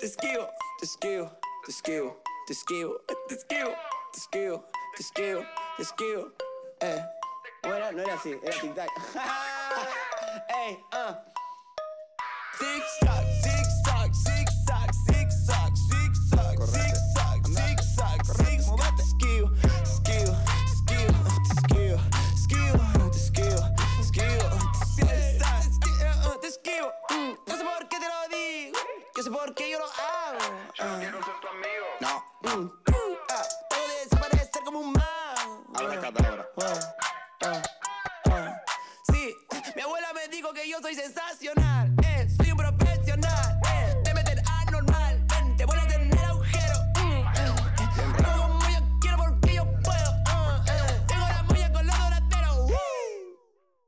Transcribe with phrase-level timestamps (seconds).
[0.00, 0.48] the skill,
[0.80, 1.32] the skill,
[1.66, 2.16] the skill,
[2.46, 2.96] the skill,
[3.28, 3.74] the skill,
[4.14, 4.64] the skill,
[4.96, 5.44] the skill,
[5.78, 6.28] the skill.
[6.80, 7.00] Eh.
[7.62, 8.88] Bueno, no era así, era tic tac.
[10.50, 11.14] Ey, uh.
[12.58, 13.67] Tic tac, tic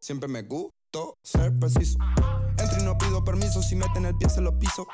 [0.01, 1.99] Siempre me gustó ser preciso.
[2.59, 4.87] Entro y no pido permiso si meten el pie se lo piso.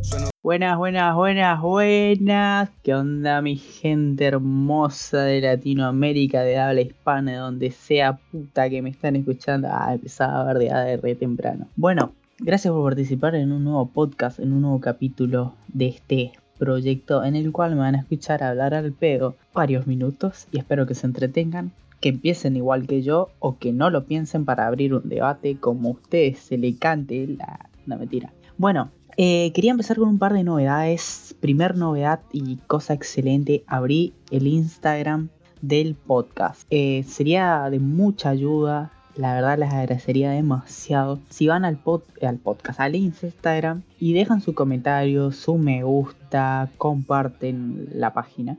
[0.00, 2.70] Sueno Buenas, buenas, buenas, buenas.
[2.84, 8.80] ¿Qué onda mi gente hermosa de Latinoamérica, de habla hispana, de donde sea puta que
[8.80, 9.66] me están escuchando?
[9.68, 11.66] Ah, empezaba a ver de ADR temprano.
[11.74, 17.24] Bueno, gracias por participar en un nuevo podcast, en un nuevo capítulo de este proyecto
[17.24, 20.94] en el cual me van a escuchar hablar al pedo varios minutos y espero que
[20.94, 21.72] se entretengan,
[22.02, 25.90] que empiecen igual que yo o que no lo piensen para abrir un debate como
[25.90, 27.70] ustedes se le cante la...
[27.86, 28.30] No, mentira.
[28.58, 31.34] Bueno, eh, quería empezar con un par de novedades.
[31.40, 35.28] Primer novedad y cosa excelente, abrí el Instagram
[35.60, 36.66] del podcast.
[36.70, 42.38] Eh, sería de mucha ayuda, la verdad les agradecería demasiado si van al, pod- al
[42.38, 48.56] podcast, al Instagram y dejan su comentario, su me gusta, comparten la página,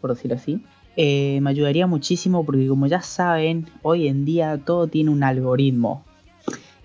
[0.00, 0.62] por decirlo así.
[0.96, 6.04] Eh, me ayudaría muchísimo porque como ya saben, hoy en día todo tiene un algoritmo.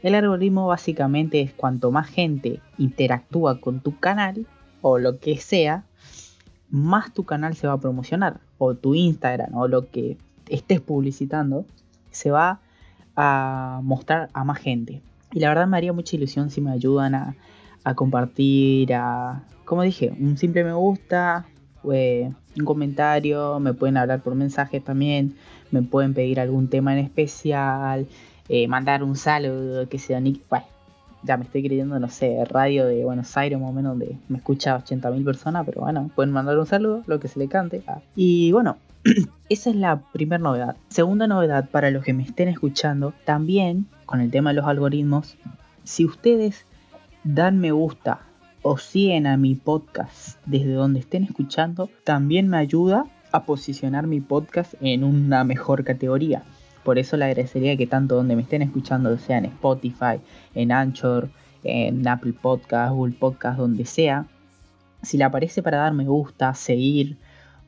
[0.01, 4.47] El algoritmo básicamente es cuanto más gente interactúa con tu canal
[4.81, 5.83] o lo que sea,
[6.69, 8.39] más tu canal se va a promocionar.
[8.57, 11.65] O tu Instagram o lo que estés publicitando
[12.11, 12.61] se va
[13.15, 15.01] a mostrar a más gente.
[15.31, 17.35] Y la verdad me haría mucha ilusión si me ayudan a,
[17.83, 21.45] a compartir, a, como dije, un simple me gusta,
[21.91, 25.35] eh, un comentario, me pueden hablar por mensaje también,
[25.71, 28.07] me pueden pedir algún tema en especial,
[28.49, 30.41] eh, mandar un saludo, que sea Nick.
[30.49, 30.65] Bueno,
[31.23, 34.37] ya me estoy creyendo, no sé, radio de Buenos Aires, más o menos, donde me
[34.37, 37.83] escucha 80.000 personas, pero bueno, pueden mandar un saludo, lo que se le cante.
[37.87, 38.77] Ah, Y bueno,
[39.49, 40.75] esa es la primera novedad.
[40.89, 45.37] Segunda novedad para los que me estén escuchando, también con el tema de los algoritmos,
[45.83, 46.65] si ustedes
[47.23, 48.21] dan me gusta
[48.61, 54.19] o siguen a mi podcast desde donde estén escuchando, también me ayuda a posicionar mi
[54.19, 56.43] podcast en una mejor categoría.
[56.83, 60.19] Por eso le agradecería que tanto donde me estén escuchando, sea en Spotify,
[60.55, 61.29] en Anchor,
[61.63, 64.25] en Apple Podcast, Google Podcast, donde sea,
[65.01, 67.17] si le aparece para dar me gusta, seguir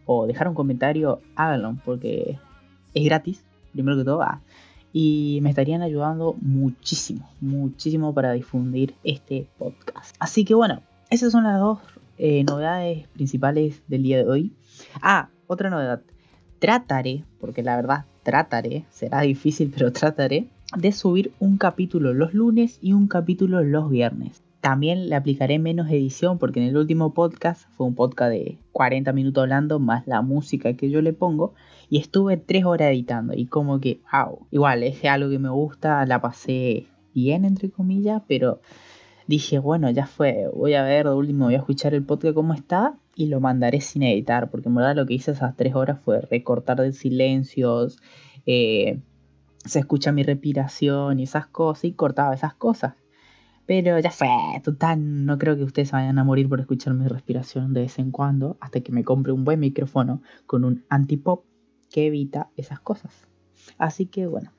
[0.05, 2.37] o dejar un comentario, háganlo porque
[2.93, 4.21] es gratis, primero que todo.
[4.21, 4.41] ah,
[4.93, 10.15] y me estarían ayudando muchísimo, muchísimo para difundir este podcast.
[10.19, 11.79] Así que bueno, esas son las dos
[12.17, 14.53] eh, novedades principales del día de hoy.
[15.01, 16.01] Ah, otra novedad.
[16.59, 20.47] Trataré, porque la verdad trataré, será difícil, pero trataré
[20.77, 24.41] de subir un capítulo los lunes y un capítulo los viernes.
[24.61, 29.11] También le aplicaré menos edición porque en el último podcast fue un podcast de 40
[29.11, 31.55] minutos hablando más la música que yo le pongo
[31.89, 36.05] y estuve 3 horas editando y como que, wow, igual es algo que me gusta,
[36.05, 36.85] la pasé
[37.15, 38.61] bien entre comillas, pero
[39.25, 42.53] dije, bueno, ya fue, voy a ver de último, voy a escuchar el podcast como
[42.53, 45.99] está y lo mandaré sin editar porque en verdad lo que hice esas 3 horas
[46.05, 47.97] fue recortar de silencios,
[48.45, 48.99] eh,
[49.65, 52.93] se escucha mi respiración y esas cosas y cortaba esas cosas.
[53.71, 54.27] Pero ya fue,
[54.65, 58.11] total, no creo que ustedes vayan a morir por escuchar mi respiración de vez en
[58.11, 61.45] cuando, hasta que me compre un buen micrófono con un antipop
[61.89, 63.29] que evita esas cosas.
[63.77, 64.51] Así que bueno,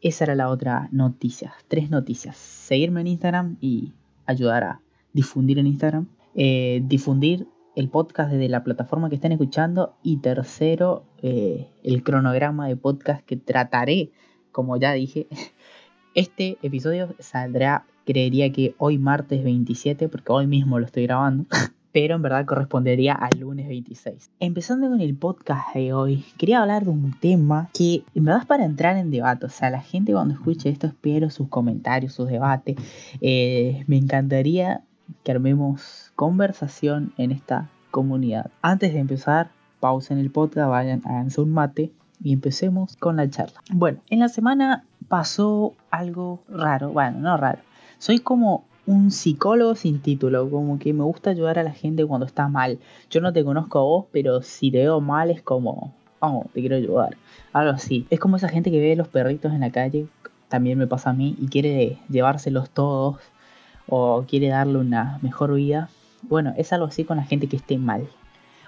[0.00, 1.54] esa era la otra noticia.
[1.66, 2.36] Tres noticias.
[2.36, 3.94] Seguirme en Instagram y
[4.26, 4.80] ayudar a
[5.12, 6.06] difundir en Instagram.
[6.36, 9.96] Eh, difundir el podcast desde la plataforma que estén escuchando.
[10.04, 14.12] Y tercero, eh, el cronograma de podcast que trataré,
[14.52, 15.26] como ya dije.
[16.14, 21.44] Este episodio saldrá, creería que hoy martes 27, porque hoy mismo lo estoy grabando.
[21.92, 24.30] Pero en verdad correspondería al lunes 26.
[24.38, 28.46] Empezando con el podcast de hoy, quería hablar de un tema que en verdad es
[28.46, 29.46] para entrar en debate.
[29.46, 32.76] O sea, la gente cuando escuche esto espero sus comentarios, sus debates.
[33.22, 34.82] Eh, me encantaría
[35.24, 38.50] que armemos conversación en esta comunidad.
[38.60, 39.50] Antes de empezar,
[39.80, 41.92] pausen el podcast, vayan, háganse un mate
[42.22, 43.62] y empecemos con la charla.
[43.72, 47.60] Bueno, en la semana pasó algo raro, bueno, no raro.
[47.98, 52.26] Soy como un psicólogo sin título, como que me gusta ayudar a la gente cuando
[52.26, 52.78] está mal.
[53.10, 56.60] Yo no te conozco a vos, pero si te veo mal es como, oh, te
[56.60, 57.16] quiero ayudar.
[57.52, 58.06] Algo así.
[58.10, 60.06] Es como esa gente que ve los perritos en la calle,
[60.48, 63.16] también me pasa a mí, y quiere llevárselos todos
[63.88, 65.88] o quiere darle una mejor vida.
[66.22, 68.06] Bueno, es algo así con la gente que esté mal.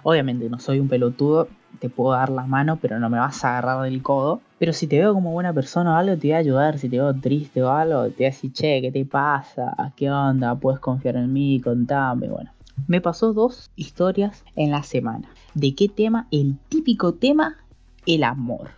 [0.03, 1.49] Obviamente no soy un pelotudo,
[1.81, 4.41] te puedo dar la mano, pero no me vas a agarrar del codo.
[4.59, 6.79] Pero si te veo como buena persona o algo, te voy a ayudar.
[6.79, 9.93] Si te veo triste o algo, te voy a decir, che, ¿qué te pasa?
[9.97, 10.55] ¿Qué onda?
[10.57, 11.61] ¿Puedes confiar en mí?
[11.61, 12.29] Contame.
[12.29, 12.51] Bueno,
[12.87, 15.29] me pasó dos historias en la semana.
[15.55, 16.27] ¿De qué tema?
[16.31, 17.57] El típico tema,
[18.07, 18.71] el amor.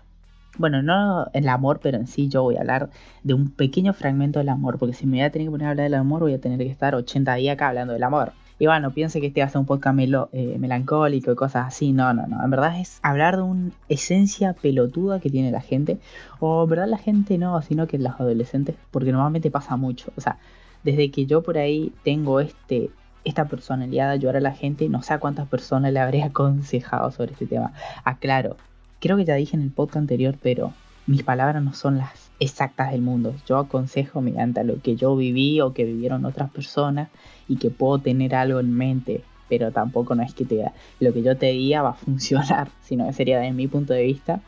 [0.58, 2.90] Bueno, no el amor, pero en sí yo voy a hablar
[3.22, 5.70] de un pequeño fragmento del amor, porque si me voy a tener que poner a
[5.70, 8.32] hablar del amor, voy a tener que estar 80 días acá hablando del amor.
[8.60, 11.92] Y bueno, piense que este va a ser un podcast eh, melancólico y cosas así.
[11.92, 12.44] No, no, no.
[12.44, 15.98] En verdad es hablar de una esencia pelotuda que tiene la gente.
[16.40, 18.76] O en verdad la gente no, sino que los adolescentes.
[18.90, 20.12] Porque normalmente pasa mucho.
[20.14, 20.36] O sea,
[20.84, 22.90] desde que yo por ahí tengo este,
[23.24, 27.10] esta personalidad de ayudar a la gente, no sé a cuántas personas le habré aconsejado
[27.12, 27.72] sobre este tema.
[28.04, 28.58] Aclaro,
[29.00, 30.74] creo que ya dije en el podcast anterior, pero
[31.06, 33.34] mis palabras no son las exactas del mundo.
[33.46, 37.10] Yo aconsejo mediante lo que yo viví o que vivieron otras personas
[37.46, 40.64] y que puedo tener algo en mente, pero tampoco no es que te,
[40.98, 44.04] lo que yo te diga va a funcionar, sino que sería de mi punto de
[44.04, 44.40] vista.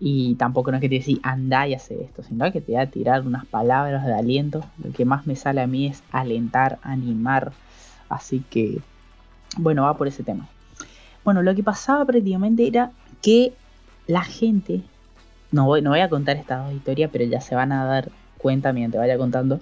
[0.00, 2.80] Y tampoco no es que te decía anda y hace esto, sino que te voy
[2.80, 4.64] a tirar unas palabras de aliento.
[4.82, 7.52] Lo que más me sale a mí es alentar, animar.
[8.08, 8.78] Así que,
[9.56, 10.48] bueno, va por ese tema.
[11.22, 12.90] Bueno, lo que pasaba prácticamente era
[13.22, 13.54] que
[14.06, 14.82] la gente
[15.54, 18.10] no voy, no voy a contar estas dos historias, pero ya se van a dar
[18.38, 19.60] cuenta mientras vaya contando.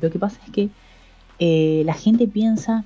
[0.00, 0.70] Lo que pasa es que
[1.38, 2.84] eh, la gente piensa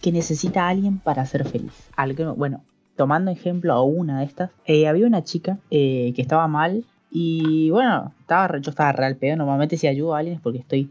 [0.00, 1.90] que necesita a alguien para ser feliz.
[1.94, 2.62] Algo, bueno,
[2.96, 7.68] tomando ejemplo a una de estas, eh, había una chica eh, que estaba mal y
[7.68, 9.36] bueno, estaba, yo estaba re al pedo.
[9.36, 10.90] Normalmente si ayudo a alguien es porque estoy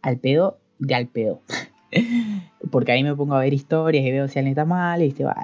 [0.00, 1.40] al pedo de al pedo.
[2.70, 5.22] porque ahí me pongo a ver historias y veo si alguien está mal y viste,
[5.22, 5.36] va.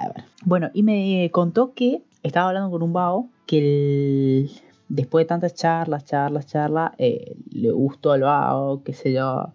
[0.43, 4.51] Bueno, y me contó que estaba hablando con un vago que el,
[4.89, 9.53] después de tantas charlas, charlas, charlas, eh, le gustó el vago, qué sé yo,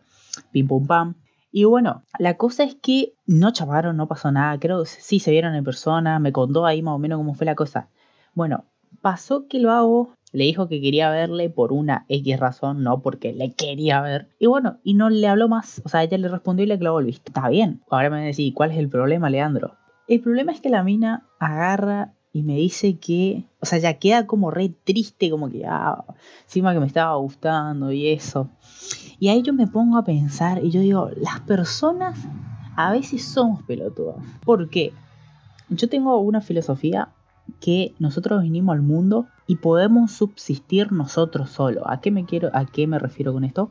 [0.51, 1.15] pim pum pam.
[1.51, 5.31] Y bueno, la cosa es que no chavaron, no pasó nada, creo que sí se
[5.31, 7.91] vieron en persona, me contó ahí más o menos cómo fue la cosa.
[8.35, 8.65] Bueno,
[9.03, 13.35] pasó que el vago le dijo que quería verle por una X razón, no porque
[13.35, 14.29] le quería ver.
[14.39, 17.01] Y bueno, y no le habló más, o sea, ella le respondió y le clavó
[17.01, 17.25] el visto.
[17.27, 19.77] Está bien, ahora me decís, ¿cuál es el problema, Leandro?
[20.09, 24.27] El problema es que la mina agarra y me dice que, o sea, ya queda
[24.27, 26.05] como re triste, como que, ah,
[26.45, 28.49] encima que me estaba gustando y eso.
[29.19, 32.19] Y ahí yo me pongo a pensar y yo digo, las personas
[32.75, 34.17] a veces somos pelotudas.
[34.45, 34.93] ¿Por qué?
[35.69, 37.11] Yo tengo una filosofía
[37.61, 41.85] que nosotros vinimos al mundo y podemos subsistir nosotros solos.
[41.87, 43.71] ¿A qué me quiero, a qué me refiero con esto?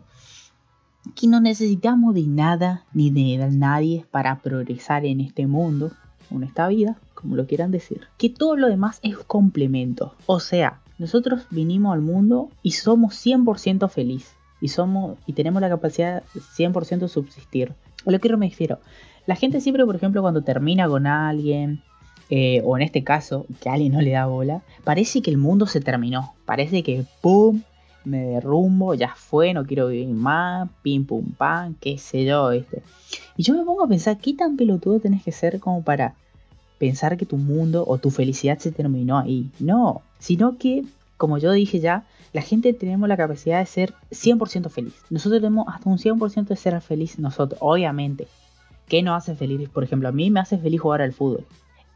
[1.16, 5.92] Que no necesitamos de nada ni de nadie para progresar en este mundo,
[6.30, 10.16] en esta vida como lo quieran decir, que todo lo demás es complemento.
[10.26, 15.70] O sea, nosotros vinimos al mundo y somos 100% feliz y somos y tenemos la
[15.70, 17.74] capacidad 100% de subsistir.
[18.06, 18.80] A lo que me refiero,
[19.26, 21.82] la gente siempre, por ejemplo, cuando termina con alguien,
[22.30, 25.68] eh, o en este caso, que alguien no le da bola, parece que el mundo
[25.68, 26.34] se terminó.
[26.46, 27.62] Parece que, ¡pum!,
[28.04, 32.82] me derrumbo, ya fue, no quiero vivir más, pim, pum, pam, qué sé yo, este.
[33.38, 36.16] Y yo me pongo a pensar, ¿qué tan pelotudo tenés que ser como para
[36.82, 39.52] pensar que tu mundo o tu felicidad se terminó ahí.
[39.60, 40.84] No, sino que,
[41.16, 44.96] como yo dije ya, la gente tenemos la capacidad de ser 100% feliz.
[45.12, 48.28] Nosotros tenemos hasta un 100% de ser feliz nosotros, obviamente.
[48.88, 49.70] ¿Qué nos hace feliz?
[49.70, 51.46] Por ejemplo, a mí me hace feliz jugar al fútbol.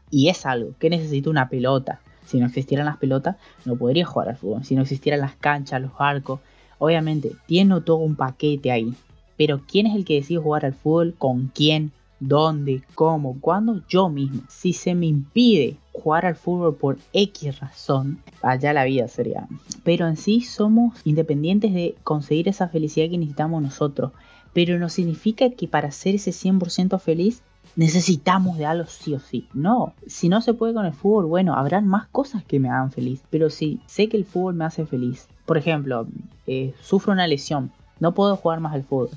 [0.08, 1.98] Y es algo, que necesito una pelota.
[2.24, 4.64] Si no existieran las pelotas, no podría jugar al fútbol.
[4.64, 6.38] Si no existieran las canchas, los arcos.
[6.78, 8.94] Obviamente, tiene todo un paquete ahí.
[9.36, 11.16] Pero ¿quién es el que decide jugar al fútbol?
[11.18, 11.90] ¿Con quién?
[12.20, 14.42] Dónde, cómo, cuándo, yo mismo.
[14.48, 19.46] Si se me impide jugar al fútbol por X razón, allá la vida sería.
[19.84, 24.12] Pero en sí somos independientes de conseguir esa felicidad que necesitamos nosotros.
[24.52, 27.42] Pero no significa que para ser ese 100% feliz
[27.74, 29.48] necesitamos de algo sí o sí.
[29.52, 32.90] No, si no se puede con el fútbol, bueno, habrán más cosas que me hagan
[32.90, 33.22] feliz.
[33.30, 35.28] Pero si sé que el fútbol me hace feliz.
[35.44, 36.06] Por ejemplo,
[36.46, 37.70] eh, sufro una lesión,
[38.00, 39.10] no puedo jugar más al fútbol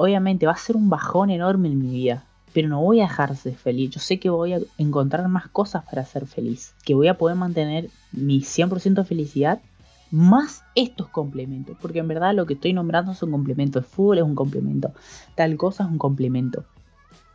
[0.00, 3.28] obviamente va a ser un bajón enorme en mi vida, pero no voy a dejar
[3.30, 3.90] de ser feliz.
[3.90, 7.36] Yo sé que voy a encontrar más cosas para ser feliz, que voy a poder
[7.36, 9.60] mantener mi 100% felicidad
[10.10, 13.84] más estos complementos, porque en verdad lo que estoy nombrando son complementos.
[13.84, 14.92] El fútbol es un complemento,
[15.34, 16.64] tal cosa es un complemento.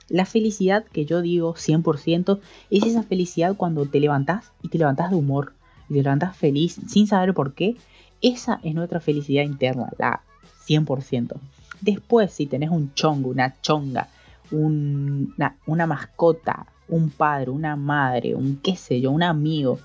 [0.09, 2.39] La felicidad que yo digo 100%
[2.71, 5.53] es esa felicidad cuando te levantás y te levantás de humor
[5.87, 7.75] y te levantás feliz sin saber por qué.
[8.23, 10.21] Esa es nuestra felicidad interna, la
[10.67, 11.39] 100%.
[11.85, 14.07] Después, si tenés un chongo, una chonga,
[14.49, 19.77] una, una mascota, un padre, una madre, un qué sé yo, un amigo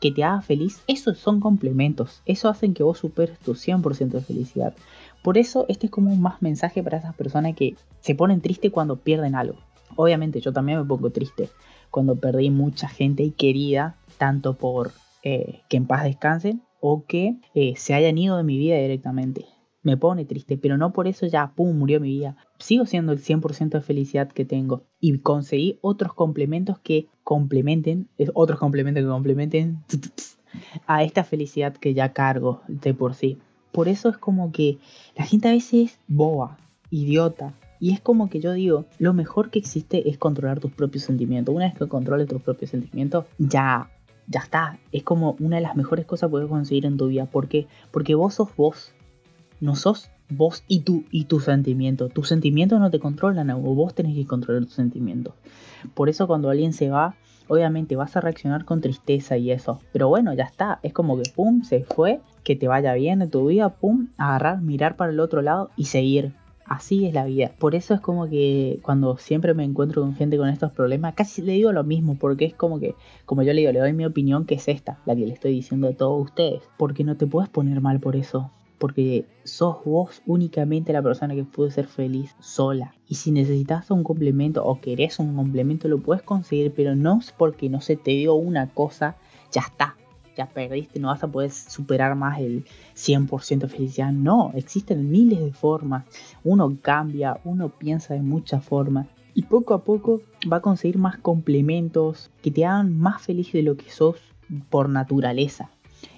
[0.00, 2.22] que te haga feliz, esos son complementos.
[2.24, 4.74] Eso hacen que vos superes tu 100% de felicidad.
[5.24, 8.70] Por eso este es como un más mensaje para esas personas que se ponen tristes
[8.70, 9.58] cuando pierden algo.
[9.96, 11.48] Obviamente yo también me pongo triste
[11.90, 14.92] cuando perdí mucha gente y querida, tanto por
[15.24, 19.46] eh, que en paz descansen o que eh, se hayan ido de mi vida directamente.
[19.82, 22.36] Me pone triste, pero no por eso ya, pum, murió mi vida.
[22.58, 28.58] Sigo siendo el 100% de felicidad que tengo y conseguí otros complementos que complementen, otros
[28.58, 29.78] complementos que complementen
[30.86, 33.38] a esta felicidad que ya cargo de por sí.
[33.72, 34.78] Por eso es como que
[35.16, 36.58] la gente a veces es boba,
[36.90, 37.54] idiota.
[37.78, 41.54] Y es como que yo digo, lo mejor que existe es controlar tus propios sentimientos.
[41.54, 43.90] Una vez que controles tus propios sentimientos, ya,
[44.26, 44.78] ya está.
[44.92, 47.24] Es como una de las mejores cosas que puedes conseguir en tu vida.
[47.26, 47.66] ¿Por qué?
[47.90, 48.92] Porque vos sos vos.
[49.60, 52.12] No sos vos y tú y tus sentimientos.
[52.12, 55.34] Tus sentimientos no te controlan, o vos tenés que controlar tus sentimientos.
[55.94, 57.14] Por eso cuando alguien se va,
[57.48, 59.80] obviamente vas a reaccionar con tristeza y eso.
[59.92, 60.78] Pero bueno, ya está.
[60.82, 62.20] Es como que pum, se fue.
[62.44, 65.86] Que te vaya bien en tu vida, pum, agarrar, mirar para el otro lado y
[65.86, 66.32] seguir.
[66.64, 67.50] Así es la vida.
[67.58, 71.42] Por eso es como que cuando siempre me encuentro con gente con estos problemas, casi
[71.42, 72.94] le digo lo mismo, porque es como que,
[73.26, 75.52] como yo le digo, le doy mi opinión que es esta, la que le estoy
[75.52, 76.62] diciendo a todos ustedes.
[76.78, 78.50] Porque no te puedes poner mal por eso
[78.80, 82.94] porque sos vos únicamente la persona que puede ser feliz sola.
[83.06, 87.30] Y si necesitas un complemento o querés un complemento, lo puedes conseguir, pero no es
[87.30, 89.16] porque no se te dio una cosa,
[89.52, 89.96] ya está,
[90.34, 92.64] ya perdiste, no vas a poder superar más el
[92.96, 94.12] 100% de felicidad.
[94.12, 96.06] No, existen miles de formas.
[96.42, 99.08] Uno cambia, uno piensa de muchas formas.
[99.34, 103.62] Y poco a poco va a conseguir más complementos que te hagan más feliz de
[103.62, 104.16] lo que sos
[104.70, 105.70] por naturaleza.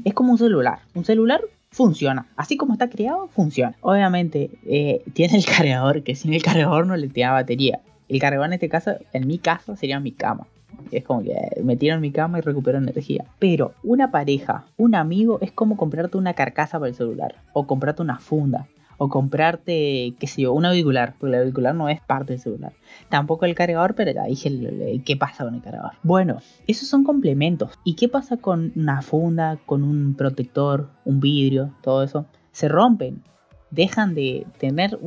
[0.04, 0.78] Es como un celular.
[0.94, 2.26] Un celular funciona.
[2.36, 3.74] Así como está creado, funciona.
[3.80, 7.80] Obviamente, eh, tiene el cargador, que sin el cargador no le tenía batería.
[8.08, 10.46] El cargador en este caso, en mi caso, sería mi cama.
[10.90, 13.24] Es como que me tiro en mi cama y recupero energía.
[13.38, 17.36] Pero una pareja, un amigo, es como comprarte una carcasa para el celular.
[17.54, 18.66] O comprarte una funda
[18.98, 22.72] o comprarte, qué sé yo, un auricular, porque el auricular no es parte del celular.
[23.08, 25.92] Tampoco el cargador, pero ya dije qué pasa con el cargador.
[26.02, 27.78] Bueno, esos son complementos.
[27.84, 32.26] ¿Y qué pasa con una funda, con un protector, un vidrio, todo eso?
[32.52, 33.22] Se rompen,
[33.72, 34.98] dejan de tener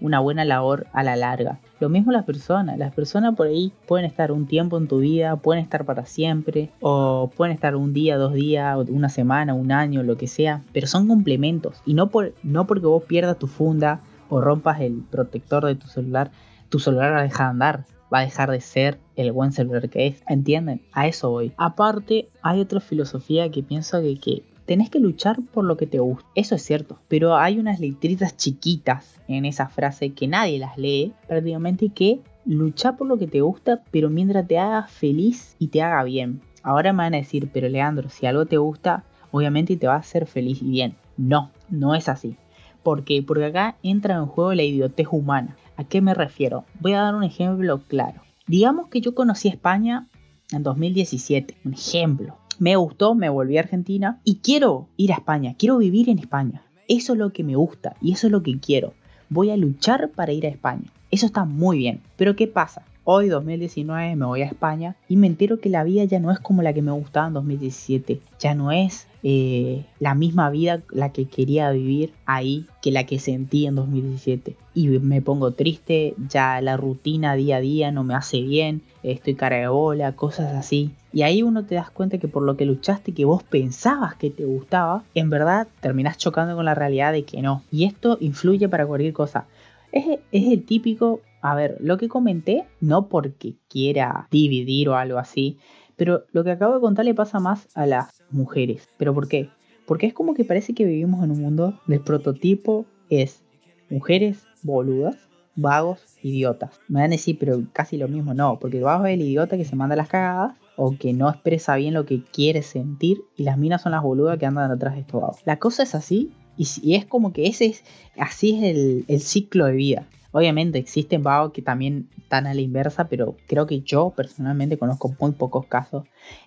[0.00, 1.58] una buena labor a la larga.
[1.80, 5.36] Lo mismo las personas, las personas por ahí pueden estar un tiempo en tu vida,
[5.36, 10.04] pueden estar para siempre, o pueden estar un día, dos días, una semana, un año,
[10.04, 11.82] lo que sea, pero son complementos.
[11.84, 15.88] Y no, por, no porque vos pierdas tu funda o rompas el protector de tu
[15.88, 16.30] celular,
[16.68, 19.88] tu celular va a dejar de andar, va a dejar de ser el buen celular
[19.88, 20.22] que es.
[20.28, 20.80] ¿Entienden?
[20.92, 21.52] A eso voy.
[21.56, 25.98] Aparte, hay otra filosofía que pienso que, que tenés que luchar por lo que te
[25.98, 26.26] gusta.
[26.34, 31.12] Eso es cierto, pero hay unas letritas chiquitas en esa frase que nadie las lee
[31.28, 35.82] prácticamente que lucha por lo que te gusta, pero mientras te haga feliz y te
[35.82, 36.40] haga bien.
[36.62, 39.98] Ahora me van a decir, pero Leandro, si algo te gusta, obviamente te va a
[39.98, 40.94] hacer feliz y bien.
[41.16, 42.36] No, no es así.
[42.82, 43.22] ¿Por qué?
[43.22, 45.56] Porque acá entra en juego la idiotez humana.
[45.76, 46.64] ¿A qué me refiero?
[46.80, 48.22] Voy a dar un ejemplo claro.
[48.46, 50.08] Digamos que yo conocí España
[50.52, 51.56] en 2017.
[51.64, 56.08] Un ejemplo me gustó, me volví a Argentina y quiero ir a España, quiero vivir
[56.08, 56.62] en España.
[56.88, 58.94] Eso es lo que me gusta y eso es lo que quiero.
[59.28, 60.84] Voy a luchar para ir a España.
[61.10, 62.00] Eso está muy bien.
[62.16, 62.82] Pero ¿qué pasa?
[63.04, 66.38] Hoy 2019 me voy a España y me entero que la vida ya no es
[66.38, 68.20] como la que me gustaba en 2017.
[68.38, 73.18] Ya no es eh, la misma vida la que quería vivir ahí que la que
[73.18, 74.56] sentí en 2017.
[74.74, 79.34] Y me pongo triste, ya la rutina día a día no me hace bien, estoy
[79.34, 80.92] cara de bola, cosas así.
[81.12, 84.30] Y ahí uno te das cuenta que por lo que luchaste, que vos pensabas que
[84.30, 87.62] te gustaba, en verdad terminás chocando con la realidad de que no.
[87.70, 89.46] Y esto influye para cualquier cosa.
[89.92, 95.18] Es, es el típico a ver, lo que comenté, no porque quiera dividir o algo
[95.18, 95.58] así,
[95.96, 98.88] pero lo que acabo de contar le pasa más a las mujeres.
[98.96, 99.50] ¿Pero por qué?
[99.84, 103.42] Porque es como que parece que vivimos en un mundo del prototipo es
[103.90, 105.16] mujeres boludas,
[105.56, 106.80] vagos, idiotas.
[106.88, 109.56] Me van a decir, pero casi lo mismo, no, porque el vago es el idiota
[109.56, 113.44] que se manda las cagadas o que no expresa bien lo que quiere sentir y
[113.44, 115.40] las minas son las boludas que andan detrás de estos vagos.
[115.44, 117.84] La cosa es así y, es como que ese es,
[118.18, 120.08] así es el, el ciclo de vida.
[120.32, 125.14] Obviamente existen vagos que también están a la inversa, pero creo que yo personalmente conozco
[125.20, 126.04] muy pocos casos.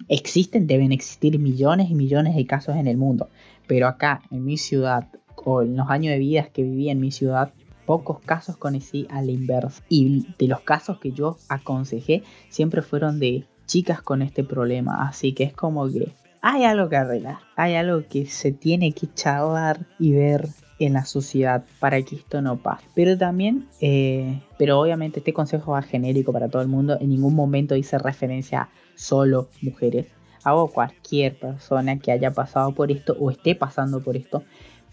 [0.10, 3.30] Existen, deben existir millones y millones de casos en el mundo,
[3.68, 7.12] pero acá en mi ciudad o en los años de vida que viví en mi
[7.12, 7.54] ciudad,
[7.86, 9.84] pocos casos conocí a la inversa.
[9.88, 15.08] Y de los casos que yo aconsejé, siempre fueron de chicas con este problema.
[15.08, 19.12] Así que es como que hay algo que arreglar, hay algo que se tiene que
[19.14, 20.48] charlar y ver
[20.80, 22.86] en la sociedad para que esto no pase.
[22.94, 26.98] Pero también, eh, pero obviamente este consejo va genérico para todo el mundo.
[27.00, 30.08] En ningún momento hice referencia a solo mujeres.
[30.44, 34.44] Hago cualquier persona que haya pasado por esto o esté pasando por esto.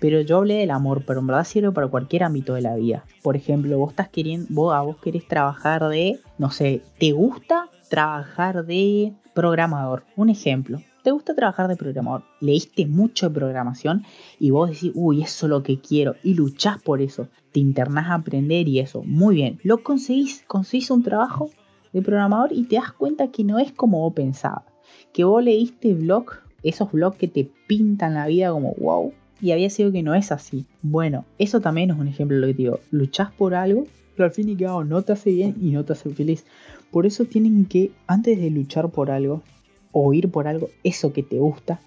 [0.03, 3.05] Pero yo hablé del amor, pero en verdad sirve para cualquier ámbito de la vida.
[3.23, 8.67] Por ejemplo, vos estás queriendo, vos, vos querés trabajar de, no sé, ¿te gusta trabajar
[8.67, 10.03] de programador?
[10.17, 14.05] Un ejemplo te gusta trabajar de programador, leíste mucho de programación
[14.39, 18.07] y vos decís, uy, eso es lo que quiero y luchás por eso, te internás
[18.07, 21.51] a aprender y eso, muy bien, lo conseguís, conseguís un trabajo
[21.93, 24.65] de programador y te das cuenta que no es como vos pensabas,
[25.13, 26.27] que vos leíste blog,
[26.63, 30.31] esos blogs que te pintan la vida como wow, y había sido que no es
[30.31, 30.67] así.
[30.83, 34.31] Bueno, eso también es un ejemplo de lo que digo, luchás por algo, pero al
[34.31, 36.47] fin y cabo no te hace bien y no te hace feliz.
[36.93, 39.43] Por eso tienen que, antes de luchar por algo,
[39.91, 41.81] o ir por algo, eso que te gusta,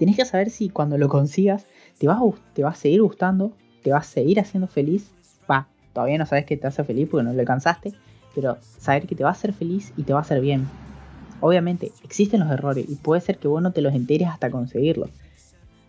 [0.00, 1.64] tenés que saber si cuando lo consigas
[1.98, 2.20] te va, a,
[2.54, 3.52] te va a seguir gustando,
[3.84, 5.12] te va a seguir haciendo feliz.
[5.48, 7.92] Va, todavía no sabes que te hace feliz porque no lo alcanzaste,
[8.34, 10.66] pero saber que te va a hacer feliz y te va a hacer bien.
[11.40, 15.10] Obviamente, existen los errores y puede ser que vos no te los enteres hasta conseguirlos.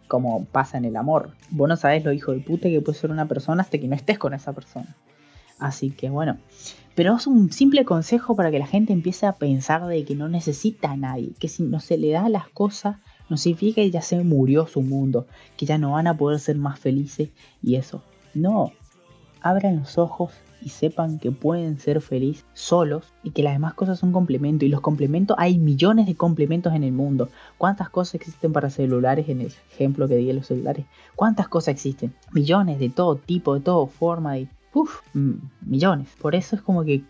[0.08, 1.32] Como pasa en el amor.
[1.50, 3.96] Vos no sabes lo hijo de puta que puede ser una persona hasta que no
[3.96, 4.96] estés con esa persona.
[5.60, 6.38] Así que bueno,
[6.96, 10.30] pero es un simple consejo para que la gente empiece a pensar de que no
[10.30, 12.98] necesita a nadie, que si no se le da las cosas,
[13.30, 16.58] no significa que ya se murió su mundo, que ya no van a poder ser
[16.58, 17.30] más felices
[17.62, 18.04] y eso.
[18.34, 18.72] No,
[19.42, 24.00] abran los ojos y sepan que pueden ser felices solos y que las demás cosas
[24.00, 24.66] son complementos.
[24.66, 27.30] Y los complementos, hay millones de complementos en el mundo.
[27.58, 30.86] ¿Cuántas cosas existen para celulares en el ejemplo que di de los celulares?
[31.16, 32.14] ¿Cuántas cosas existen?
[32.32, 35.02] Millones de todo tipo, de todo forma, de Uf,
[35.62, 36.10] millones.
[36.22, 37.02] Por eso es como que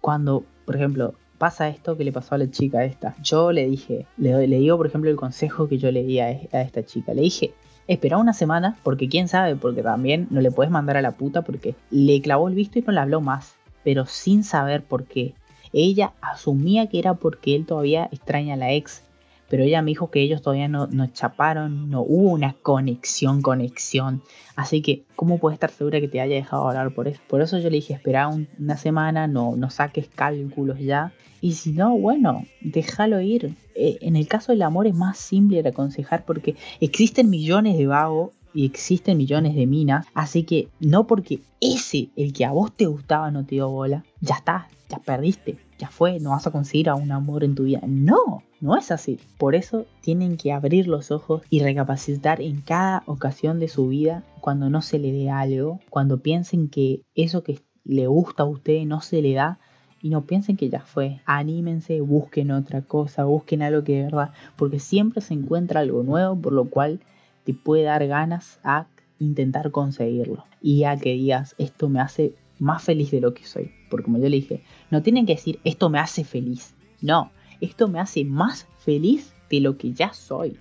[0.00, 4.06] cuando, por ejemplo, pasa esto que le pasó a la chica esta, yo le dije,
[4.16, 7.22] le, le digo por ejemplo el consejo que yo le di a, esta chica, le
[7.22, 7.52] dije,
[7.88, 11.42] espera una semana, porque quién sabe, porque también no le puedes mandar a la puta
[11.42, 15.34] porque le clavó el visto y no le habló más, pero sin saber por qué.
[15.72, 19.02] Ella asumía que era porque él todavía extraña a la ex,
[19.48, 24.22] pero ella me dijo que ellos todavía no, no chaparon, no hubo una conexión, conexión.
[24.56, 27.20] Así que, ¿cómo puedes estar segura que te haya dejado hablar por eso?
[27.28, 31.12] Por eso yo le dije, espera una semana, no, no saques cálculos ya.
[31.40, 33.54] Y si no, bueno, déjalo ir.
[33.74, 37.86] Eh, en el caso del amor es más simple de aconsejar porque existen millones de
[37.86, 40.06] vagos y existen millones de minas.
[40.14, 44.04] Así que no porque ese, el que a vos te gustaba, no te dio bola,
[44.20, 47.64] ya está, ya perdiste, ya fue, no vas a conseguir a un amor en tu
[47.64, 47.80] vida.
[47.86, 49.18] No, no es así.
[49.38, 54.24] Por eso tienen que abrir los ojos y recapacitar en cada ocasión de su vida
[54.40, 58.84] cuando no se le dé algo, cuando piensen que eso que le gusta a usted
[58.84, 59.58] no se le da
[60.02, 61.20] y no piensen que ya fue.
[61.26, 66.40] Anímense, busquen otra cosa, busquen algo que de verdad, porque siempre se encuentra algo nuevo
[66.40, 67.00] por lo cual
[67.44, 68.86] te puede dar ganas a
[69.18, 73.72] intentar conseguirlo y a que digas esto me hace más feliz de lo que soy.
[73.90, 76.74] Porque como yo le dije, no tienen que decir esto me hace feliz.
[77.00, 80.58] No, esto me hace más feliz de lo que ya soy.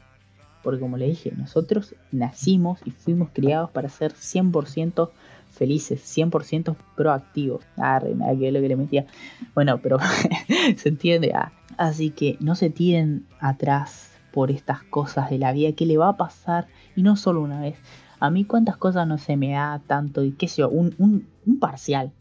[0.63, 5.11] Porque como le dije, nosotros nacimos y fuimos criados para ser 100%
[5.51, 7.63] felices, 100% proactivos.
[7.77, 9.05] Ah, nada que lo que le metía.
[9.53, 9.97] Bueno, pero
[10.77, 11.33] se entiende.
[11.33, 11.51] Ah.
[11.77, 16.09] Así que no se tiren atrás por estas cosas de la vida que le va
[16.09, 17.77] a pasar y no solo una vez.
[18.19, 21.59] A mí cuántas cosas no se me da tanto y qué sé yo, un, un
[21.59, 22.11] parcial,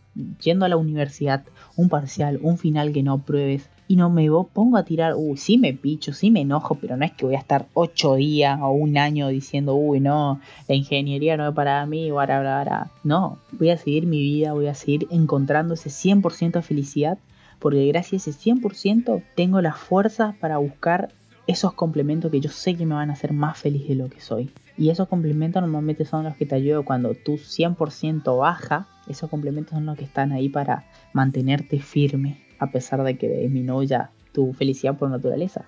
[0.42, 1.44] yendo a la universidad,
[1.76, 5.58] un parcial, un final que no pruebes, y no me pongo a tirar, uy, sí
[5.58, 8.70] me picho, sí me enojo, pero no es que voy a estar ocho días o
[8.70, 13.70] un año diciendo, uy, no, la ingeniería no es para mí, bla, bla, No, voy
[13.70, 17.18] a seguir mi vida, voy a seguir encontrando ese 100% de felicidad,
[17.58, 21.10] porque gracias a ese 100% tengo la fuerza para buscar
[21.46, 24.20] esos complementos que yo sé que me van a hacer más feliz de lo que
[24.20, 24.50] soy.
[24.76, 28.88] Y esos complementos normalmente son los que te ayudan cuando tu 100% baja.
[29.08, 34.10] Esos complementos son los que están ahí para mantenerte firme, a pesar de que disminuya
[34.32, 35.66] tu felicidad por naturaleza.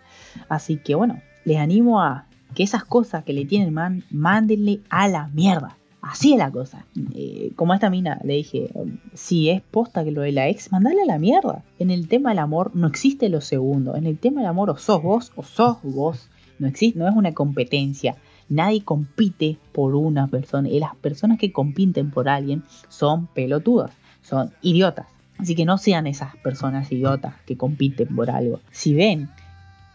[0.48, 5.08] Así que bueno, les animo a que esas cosas que le tienen man, mándenle a
[5.08, 5.76] la mierda.
[6.08, 6.84] Así es la cosa.
[7.14, 8.70] Eh, como a esta mina le dije,
[9.14, 11.64] si es posta que lo de la ex, mandale a la mierda.
[11.80, 13.96] En el tema del amor no existe lo segundo.
[13.96, 16.28] En el tema del amor o sos vos o sos vos.
[16.60, 18.16] No existe, no es una competencia.
[18.48, 20.68] Nadie compite por una persona.
[20.68, 23.90] Y las personas que compiten por alguien son pelotudas,
[24.22, 25.06] son idiotas.
[25.38, 28.60] Así que no sean esas personas idiotas que compiten por algo.
[28.70, 29.28] Si ven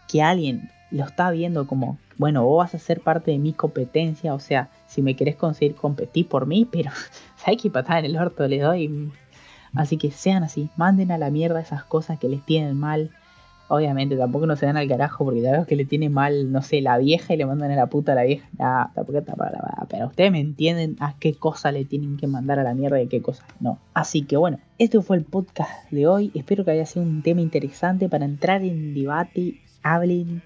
[0.08, 4.34] que alguien lo está viendo como, bueno, vos vas a ser parte de mi competencia,
[4.34, 6.90] o sea, si me querés conseguir competir por mí, pero
[7.36, 9.10] ¿sabes qué patada en el orto le doy?
[9.74, 13.10] Así que sean así, manden a la mierda esas cosas que les tienen mal.
[13.68, 16.60] Obviamente, tampoco no se dan al carajo porque ya veo que le tiene mal, no
[16.60, 18.46] sé, la vieja y le mandan a la puta a la vieja.
[18.58, 22.26] Nah, tampoco está para la Pero ustedes me entienden a qué cosa le tienen que
[22.26, 23.78] mandar a la mierda y a qué cosa no.
[23.94, 26.30] Así que bueno, este fue el podcast de hoy.
[26.34, 29.62] Espero que haya sido un tema interesante para entrar en debate.
[29.82, 30.42] Hablen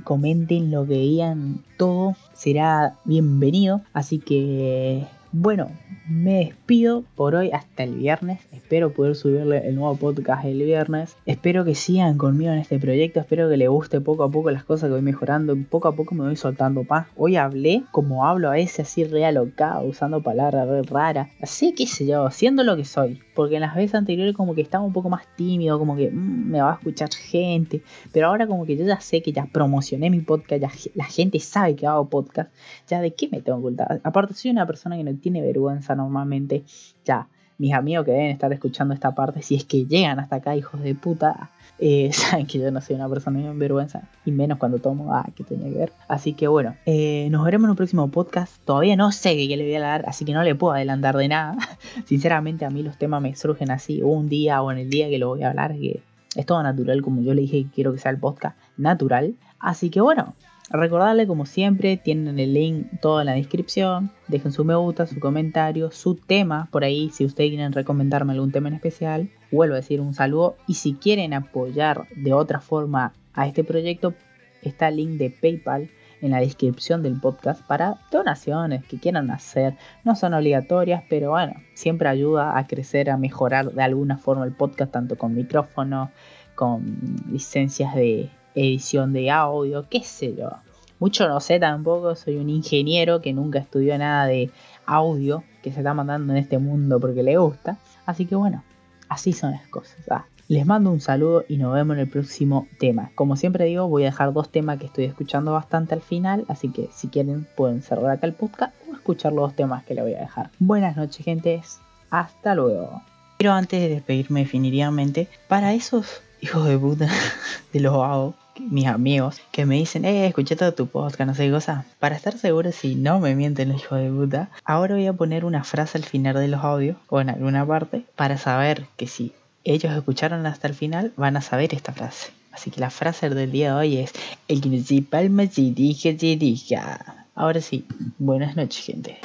[0.00, 3.82] comenten lo que digan, todo será bienvenido.
[3.92, 5.70] Así que bueno,
[6.08, 8.40] me despido por hoy hasta el viernes.
[8.50, 11.16] Espero poder subirle el nuevo podcast el viernes.
[11.24, 13.20] Espero que sigan conmigo en este proyecto.
[13.20, 15.56] Espero que les guste poco a poco las cosas que voy mejorando.
[15.70, 17.06] Poco a poco me voy soltando más.
[17.16, 21.28] Hoy hablé como hablo a veces así realocado, usando palabras raras.
[21.40, 23.20] Así que sé yo, siendo lo que soy.
[23.36, 26.50] Porque en las veces anteriores como que estaba un poco más tímido, como que mm,
[26.50, 27.82] me va a escuchar gente.
[28.12, 31.38] Pero ahora como que yo ya sé que ya promocioné mi podcast, ya la gente
[31.38, 32.52] sabe que hago podcast.
[32.88, 34.00] Ya de qué me tengo que ocultar.
[34.02, 36.64] Aparte soy una persona que no tiene vergüenza normalmente.
[37.04, 37.28] Ya,
[37.60, 40.82] mis amigos que deben estar escuchando esta parte, si es que llegan hasta acá, hijos
[40.82, 44.78] de puta, eh, saben que yo no soy una persona en vergüenza, y menos cuando
[44.78, 45.92] tomo, ah, que tenía que ver.
[46.08, 48.64] Así que bueno, eh, nos veremos en un próximo podcast.
[48.64, 51.28] Todavía no sé qué le voy a dar, así que no le puedo adelantar de
[51.28, 51.58] nada.
[52.06, 55.18] Sinceramente, a mí los temas me surgen así, un día o en el día que
[55.18, 56.00] lo voy a hablar, que
[56.36, 59.34] es todo natural, como yo le dije quiero que sea el podcast natural.
[59.58, 60.34] Así que bueno,
[60.72, 64.12] Recordarle como siempre, tienen el link todo en la descripción.
[64.28, 67.10] Dejen su me gusta, su comentario, su tema por ahí.
[67.10, 70.56] Si ustedes quieren recomendarme algún tema en especial, vuelvo a decir un saludo.
[70.68, 74.14] Y si quieren apoyar de otra forma a este proyecto,
[74.62, 79.76] está el link de PayPal en la descripción del podcast para donaciones que quieran hacer.
[80.04, 84.52] No son obligatorias, pero bueno, siempre ayuda a crecer, a mejorar de alguna forma el
[84.52, 86.12] podcast, tanto con micrófono,
[86.54, 86.96] con
[87.28, 88.30] licencias de
[88.60, 90.50] edición de audio, qué sé yo.
[90.98, 94.50] Mucho no sé tampoco, soy un ingeniero que nunca estudió nada de
[94.84, 97.78] audio que se está mandando en este mundo porque le gusta.
[98.04, 98.62] Así que bueno,
[99.08, 99.96] así son las cosas.
[100.10, 103.12] Ah, les mando un saludo y nos vemos en el próximo tema.
[103.14, 106.68] Como siempre digo, voy a dejar dos temas que estoy escuchando bastante al final, así
[106.70, 110.02] que si quieren pueden cerrar acá el podcast o escuchar los dos temas que le
[110.02, 110.50] voy a dejar.
[110.58, 111.78] Buenas noches, gentes.
[112.10, 113.00] Hasta luego.
[113.38, 117.08] Pero antes de despedirme definitivamente, para esos hijos de puta
[117.72, 118.34] de los vagos
[118.70, 121.84] mis amigos que me dicen, eh, escuché todo tu podcast, no sé cosa.
[121.98, 125.44] Para estar seguro si no me mienten los hijos de puta, ahora voy a poner
[125.44, 129.32] una frase al final de los audios o en alguna parte para saber que si
[129.64, 132.32] ellos escucharon hasta el final van a saber esta frase.
[132.52, 134.12] Así que la frase del día de hoy es,
[134.48, 137.26] el principal me dirige, dirija.
[137.34, 137.86] Ahora sí,
[138.18, 139.18] buenas noches gente.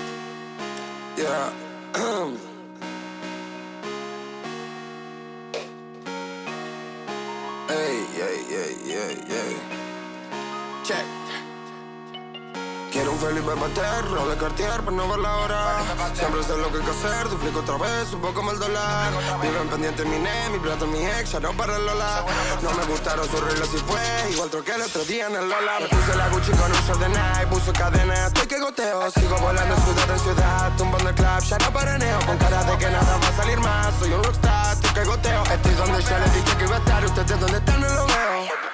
[12.92, 15.84] Quiero un Felipe Pater, de Cartier para no ver la hora.
[16.14, 19.12] Siempre sé lo que hay que hacer, duplico otra vez, un poco el dólar.
[19.42, 22.24] Viven pendiente mi ne, mi plata, mi ex, ya no para el Lola.
[22.62, 25.80] No me gustaron sus reglas y fue, igual troqué el otro día en el Lola.
[25.82, 29.12] Me puse la Gucci con un short de Nike, puso cadena, estoy que goteo.
[29.12, 32.20] Sigo volando ciudad en ciudad, tumbando el club, ya no paraneo.
[32.26, 35.44] Con cara de que nada va a salir más, soy un rockstar, estoy que goteo.
[35.44, 38.15] Estoy donde ya les dije que iba a estar, ustedes donde están no lo.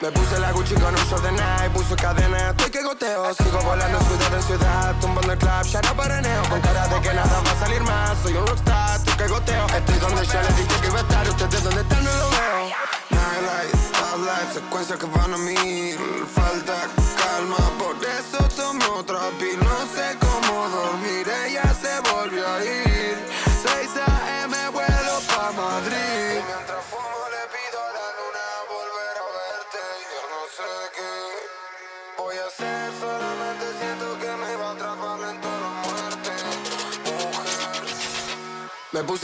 [0.02, 3.32] Me puse la Gucci con un short de Nike, puso cadena, estoy que goteo.
[3.36, 6.42] Sigo volando ciudad en ciudad, tumbando el club, ya no paraneo.
[6.50, 9.68] Con cara de que nada va a salir más, soy un rockstar, tú que goteo.
[9.68, 12.72] Estoy donde ya les dije que iba a estar, ustedes donde están no lo veo.
[13.12, 16.00] Nightlight, top life, secuencias que van a mil.
[16.34, 16.88] Falta
[17.22, 19.61] calma, por eso tomo otra pil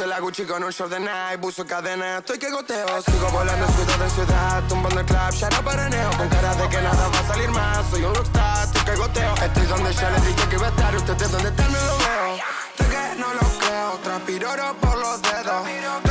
[0.08, 4.02] la Gucci con un short de Nike, puso cadena, estoy que goteo Sigo volando ciudad
[4.02, 7.28] en ciudad, tumbando el club, ya no paraneo Con cara de que nada va a
[7.28, 9.34] salir más, soy un rockstar, estoy que goteo.
[9.36, 12.36] Estoy donde ya les dije que iba a estar, ustedes donde están no lo veo.
[12.72, 16.07] Estoy que no lo creo, transpiro oro por los dedos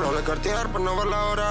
[0.00, 1.48] roble Cartier para no ver la hora.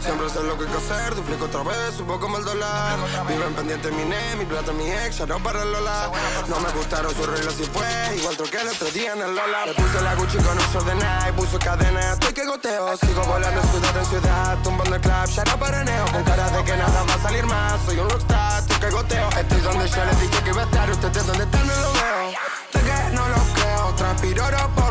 [0.00, 2.98] Siempre sé lo que hay que hacer, duplico otra vez, un poco el dólar.
[3.28, 6.10] Viven pendiente mi ne, mi plata, mi ex, ya no para el Lola.
[6.48, 9.66] No me gustaron sus reglas y fue, igual troqué el otro día en el Lola.
[9.66, 12.96] Le puse la Gucci con un de Nike, puso cadena, estoy que goteo.
[12.96, 16.76] Sigo volando ciudad en ciudad, tumbando el club, ya no paraneo Con cara de que
[16.76, 19.28] nada va a salir más, soy un rockstar, estoy que goteo.
[19.30, 22.30] Estoy donde ya les dije que iba a estar, ustedes donde están no lo veo.
[22.64, 24.89] Estoy que no lo creo, transpiro por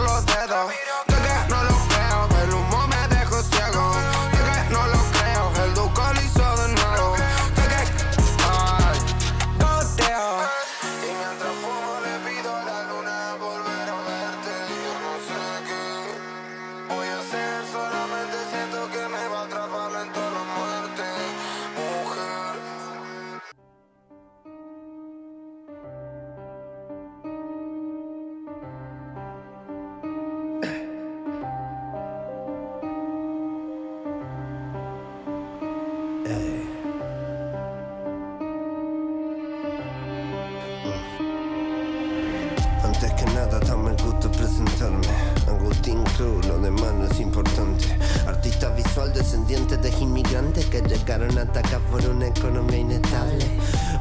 [46.19, 47.97] Cruz, lo demás no es importante.
[48.27, 53.45] Artista visual descendiente de inmigrantes que llegaron a atacar por una economía inestable.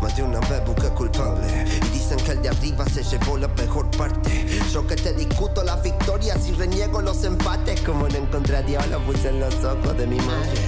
[0.03, 1.47] Más de una vez busqué culpable.
[1.87, 4.49] Y dicen que el de arriba se llevó la mejor parte.
[4.73, 7.83] Yo que te discuto las victorias y reniego los empates.
[7.83, 10.59] Como no encontraría la puse en los ojos de mi madre.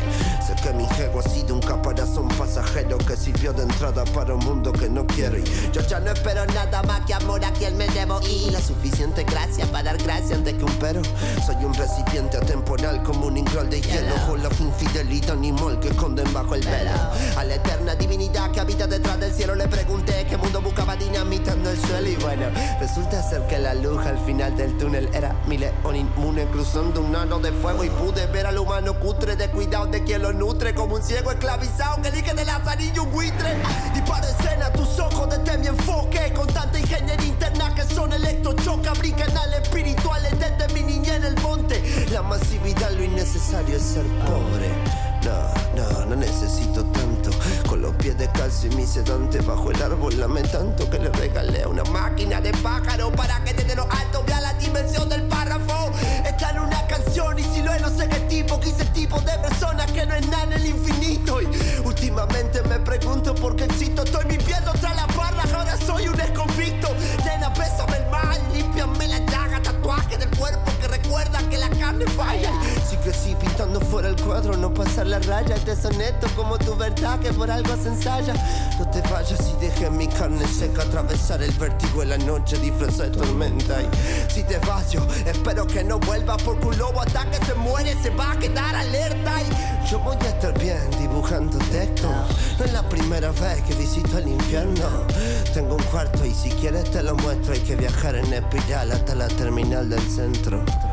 [0.46, 4.44] Sé que mi ego ha sido un caparazón pasajero que sirvió de entrada para un
[4.44, 5.38] mundo que no quiero.
[5.38, 8.60] Y yo ya no espero nada más que amor a quien me debo y la
[8.60, 11.02] suficiente gracia para dar gracia antes que un pero.
[11.46, 16.32] Soy un recipiente atemporal como un ingral de hielo con la infidelidad animal que esconden
[16.32, 16.90] bajo el velo.
[17.36, 20.96] A la eterna divinidad que habita detrás del cielo le pregunté qué mundo buscaba
[22.06, 22.46] y bueno,
[22.80, 27.14] resulta ser que la luz al final del túnel era mi león inmune cruzando un
[27.14, 30.74] ano de fuego y pude ver al humano cutre de cuidado de quien lo nutre
[30.74, 33.56] como un ciego esclavizado que elige de lazarillo un buitre.
[33.94, 39.54] Disparo escena, tus ojos detén mi enfoque con tanta ingeniería interna que son electrochoca, al
[39.54, 41.82] espirituales desde mi niña en el monte.
[42.12, 44.70] La masividad, lo innecesario es ser pobre.
[45.24, 47.19] No, no, no necesito tanto.
[47.80, 51.82] Los pies descalzos y mi sedante bajo el árbol, lame tanto que le regalé una
[51.84, 55.90] máquina de pájaro para que desde lo alto vea la dimensión del párrafo.
[56.26, 59.32] Está en una canción y si lo es, no sé qué tipo, quise tipo de
[59.38, 61.40] persona que no es nada en el infinito.
[61.40, 61.46] Y
[61.82, 64.02] últimamente me pregunto por qué existo.
[64.02, 66.88] Estoy viviendo tras la barra, ahora soy un desconvicto.
[67.24, 69.49] Nena, bésame el mal, límpiame la llaga,
[70.10, 72.50] tatuaje del cuerpo que recuerda que la carne falla.
[72.88, 75.56] Si crecí pintando fuera el cuadro, no pasar la raya.
[75.56, 78.34] Te honesto como tu verdad que por algo se ensaya.
[78.78, 83.10] No te vayas y dejes mi carne seca atravesar el vértigo en la noche disfrazada
[83.10, 83.82] de tormenta.
[83.82, 83.88] Y
[84.32, 87.94] si te vas yo, espero que no vuelvas porque un lobo hasta que se muere
[88.02, 89.42] se va a quedar alerta.
[89.42, 92.08] Y yo voy a estar bien dibujando texto.
[92.58, 95.06] No es la primera vez que visito el infierno.
[95.54, 97.54] Tengo un cuarto y si quieres te lo muestro.
[97.54, 100.89] Hay que viajar en espiral hasta la terminal del centro.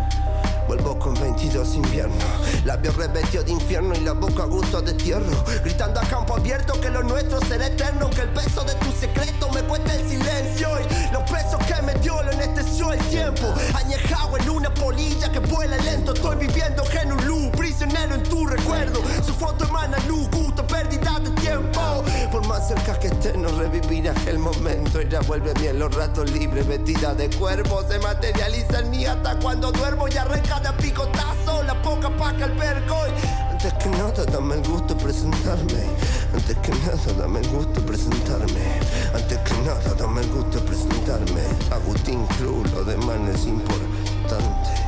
[0.68, 2.24] Vuelvo con 22 inviernos,
[2.66, 5.26] labios revestidos de infierno y la boca a gusto de tierra.
[5.64, 9.50] Gritando a campo abierto que lo nuestro será eterno, que el peso de tu secreto
[9.54, 10.70] me cuesta el silencio.
[10.82, 13.48] Y los pesos que me dio lo anestesió el tiempo.
[13.76, 18.46] Añejado en una polilla que vuela lento, estoy viviendo en un loop, prisionero en tu
[18.46, 19.02] recuerdo.
[19.26, 22.04] Su foto emana luz, gusto, pérdida de tiempo.
[22.32, 25.00] Por más cerca que esté, no revivirás el momento.
[25.00, 27.84] Ella vuelve bien los ratos libres, vestida de cuervo.
[27.88, 32.46] Se materializa en mí hasta cuando duermo y arranca picotazo la poca paca
[33.52, 35.84] Antes que nada, dame el gusto de presentarme.
[36.34, 38.80] Antes que nada, dame el gusto de presentarme.
[39.14, 41.42] Antes que nada, dame el gusto de presentarme.
[41.72, 44.87] Agustín Cruz, lo demás no es importante.